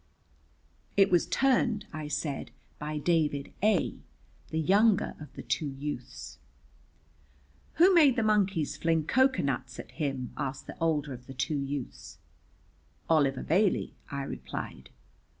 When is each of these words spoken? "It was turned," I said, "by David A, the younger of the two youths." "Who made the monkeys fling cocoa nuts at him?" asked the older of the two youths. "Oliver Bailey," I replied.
"It 0.97 1.11
was 1.11 1.27
turned," 1.27 1.85
I 1.93 2.07
said, 2.07 2.49
"by 2.79 2.97
David 2.97 3.53
A, 3.61 3.99
the 4.49 4.57
younger 4.59 5.13
of 5.19 5.31
the 5.33 5.43
two 5.43 5.67
youths." 5.69 6.39
"Who 7.73 7.93
made 7.93 8.15
the 8.15 8.23
monkeys 8.23 8.77
fling 8.77 9.05
cocoa 9.05 9.43
nuts 9.43 9.77
at 9.77 9.91
him?" 9.91 10.33
asked 10.37 10.65
the 10.65 10.77
older 10.79 11.13
of 11.13 11.27
the 11.27 11.35
two 11.35 11.59
youths. 11.59 12.17
"Oliver 13.11 13.43
Bailey," 13.43 13.93
I 14.09 14.23
replied. 14.23 14.89